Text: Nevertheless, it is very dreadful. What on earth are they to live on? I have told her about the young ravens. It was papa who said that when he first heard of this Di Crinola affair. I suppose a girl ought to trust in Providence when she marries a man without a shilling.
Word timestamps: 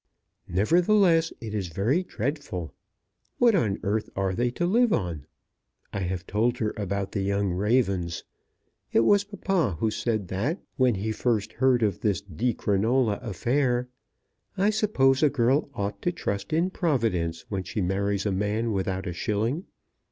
Nevertheless, 0.47 1.31
it 1.41 1.53
is 1.53 1.67
very 1.67 2.01
dreadful. 2.01 2.73
What 3.37 3.53
on 3.53 3.77
earth 3.83 4.09
are 4.15 4.33
they 4.33 4.49
to 4.49 4.65
live 4.65 4.91
on? 4.91 5.27
I 5.93 5.99
have 5.99 6.25
told 6.25 6.57
her 6.57 6.73
about 6.75 7.11
the 7.11 7.21
young 7.21 7.51
ravens. 7.51 8.23
It 8.91 9.01
was 9.01 9.23
papa 9.23 9.75
who 9.79 9.91
said 9.91 10.27
that 10.29 10.59
when 10.75 10.95
he 10.95 11.11
first 11.11 11.53
heard 11.53 11.83
of 11.83 11.99
this 11.99 12.19
Di 12.19 12.55
Crinola 12.55 13.21
affair. 13.21 13.89
I 14.57 14.71
suppose 14.71 15.21
a 15.21 15.29
girl 15.29 15.69
ought 15.75 16.01
to 16.01 16.11
trust 16.11 16.51
in 16.51 16.71
Providence 16.71 17.45
when 17.49 17.61
she 17.61 17.79
marries 17.79 18.25
a 18.25 18.31
man 18.31 18.71
without 18.71 19.05
a 19.05 19.13
shilling. 19.13 19.65